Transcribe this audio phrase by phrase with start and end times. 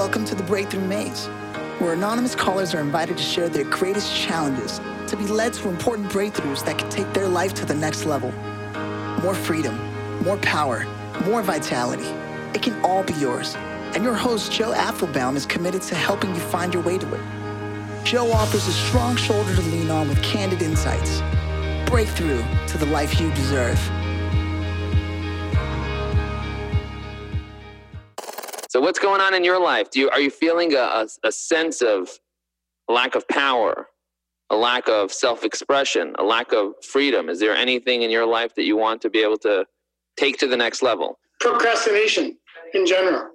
[0.00, 1.26] Welcome to the Breakthrough Maze,
[1.78, 6.08] where anonymous callers are invited to share their greatest challenges to be led to important
[6.10, 8.32] breakthroughs that can take their life to the next level.
[9.22, 9.78] More freedom,
[10.24, 10.86] more power,
[11.26, 12.06] more vitality.
[12.54, 13.54] It can all be yours.
[13.94, 18.02] And your host, Joe Apfelbaum, is committed to helping you find your way to it.
[18.02, 21.20] Joe offers a strong shoulder to lean on with candid insights.
[21.90, 23.78] Breakthrough to the life you deserve.
[28.70, 29.90] So, what's going on in your life?
[29.90, 32.08] Do you are you feeling a, a, a sense of
[32.88, 33.88] lack of power,
[34.48, 37.28] a lack of self-expression, a lack of freedom?
[37.28, 39.66] Is there anything in your life that you want to be able to
[40.16, 41.18] take to the next level?
[41.40, 42.38] Procrastination
[42.72, 43.30] in general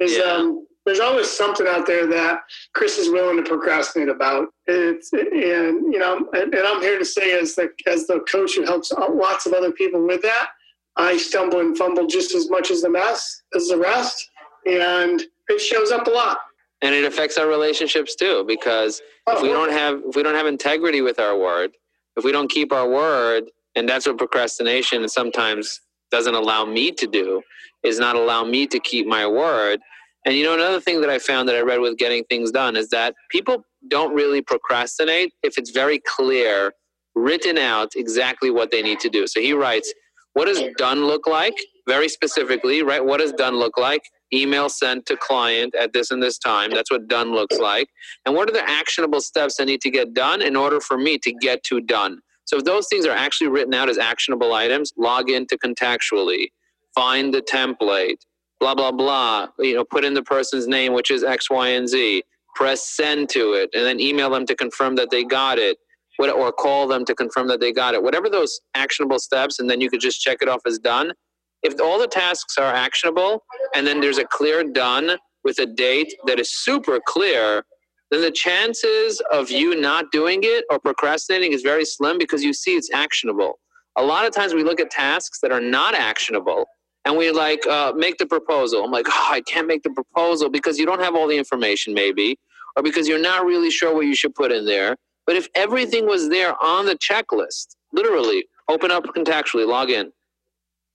[0.00, 0.24] is Yeah.
[0.24, 2.40] um, there's always something out there that
[2.74, 4.48] Chris is willing to procrastinate about.
[4.66, 8.56] It's and you know, and, and I'm here to say as the as the coach
[8.56, 10.48] who helps lots of other people with that,
[10.96, 14.28] I stumble and fumble just as much as the mess as the rest,
[14.66, 16.38] and it shows up a lot.
[16.82, 19.52] and it affects our relationships too because if we oh.
[19.54, 21.70] don't have if we don't have integrity with our word
[22.16, 23.44] if we don't keep our word
[23.76, 27.42] and that's what procrastination sometimes doesn't allow me to do
[27.84, 29.80] is not allow me to keep my word.
[30.24, 32.74] And you know another thing that i found that i read with getting things done
[32.76, 36.72] is that people don't really procrastinate if it's very clear
[37.14, 39.26] written out exactly what they need to do.
[39.26, 39.92] So he writes
[40.32, 41.54] what does done look like?
[41.86, 43.04] Very specifically right?
[43.04, 46.70] What does done look like email sent to client at this and this time.
[46.70, 47.88] That's what done looks like.
[48.24, 51.18] And what are the actionable steps that need to get done in order for me
[51.18, 52.20] to get to done?
[52.44, 56.48] So if those things are actually written out as actionable items, log into Contactually,
[56.94, 58.18] find the template,
[58.60, 61.88] blah, blah, blah, you know, put in the person's name, which is X, Y, and
[61.88, 62.22] Z,
[62.54, 65.76] press send to it, and then email them to confirm that they got it.
[66.18, 68.02] What, or call them to confirm that they got it.
[68.02, 71.12] Whatever those actionable steps, and then you could just check it off as done
[71.62, 76.14] if all the tasks are actionable and then there's a clear done with a date
[76.26, 77.64] that is super clear,
[78.10, 82.52] then the chances of you not doing it or procrastinating is very slim because you
[82.52, 83.58] see it's actionable.
[83.96, 86.66] A lot of times we look at tasks that are not actionable
[87.04, 88.84] and we like uh, make the proposal.
[88.84, 91.94] I'm like, oh, I can't make the proposal because you don't have all the information,
[91.94, 92.38] maybe,
[92.76, 94.96] or because you're not really sure what you should put in there.
[95.26, 100.12] But if everything was there on the checklist, literally, open up Contactually, log in,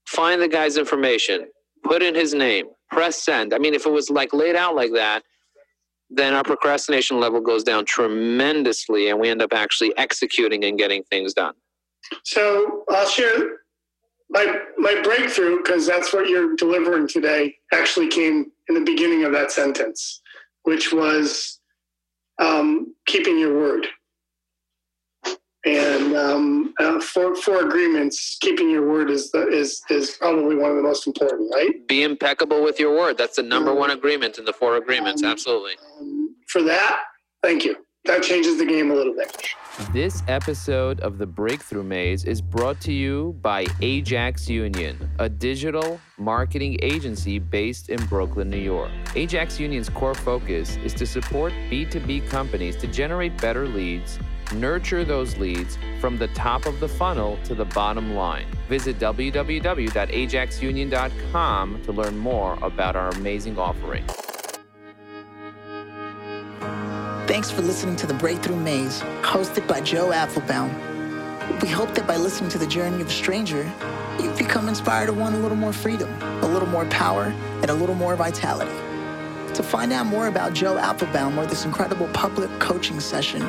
[0.08, 1.48] find the guy's information,
[1.84, 3.54] put in his name, press send.
[3.54, 5.24] I mean, if it was like laid out like that,
[6.10, 11.04] then our procrastination level goes down tremendously and we end up actually executing and getting
[11.04, 11.54] things done.
[12.24, 13.60] So I'll share
[14.30, 17.56] my my breakthrough because that's what you're delivering today.
[17.74, 20.22] Actually, came in the beginning of that sentence,
[20.64, 21.60] which was
[22.40, 23.88] um, keeping your word.
[26.80, 30.72] And um, uh, for four agreements, keeping your word is the, is is probably one
[30.72, 31.88] of the most important, right?
[31.88, 33.18] Be impeccable with your word.
[33.18, 35.24] That's the number one agreement in the four agreements.
[35.24, 35.74] Absolutely.
[36.00, 37.02] Um, for that,
[37.42, 37.78] thank you.
[38.06, 39.54] That changes the game a little bit.
[39.94, 46.00] This episode of The Breakthrough Maze is brought to you by Ajax Union, a digital
[46.18, 48.92] marketing agency based in Brooklyn, New York.
[49.16, 54.20] Ajax Union's core focus is to support B2B companies to generate better leads,
[54.54, 58.46] nurture those leads from the top of the funnel to the bottom line.
[58.70, 64.06] Visit www.ajaxunion.com to learn more about our amazing offering.
[67.28, 71.62] Thanks for listening to The Breakthrough Maze, hosted by Joe Apfelbaum.
[71.62, 73.72] We hope that by listening to the journey of a stranger,
[74.20, 76.10] you've become inspired to want a little more freedom,
[76.44, 78.72] a little more power, and a little more vitality.
[79.54, 83.42] To find out more about Joe Apfelbaum or this incredible public coaching session,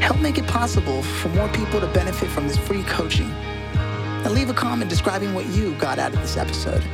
[0.00, 3.30] Help make it possible for more people to benefit from this free coaching.
[3.30, 6.84] And leave a comment describing what you got out of this episode.